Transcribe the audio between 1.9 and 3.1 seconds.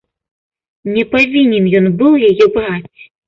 быў яе браць.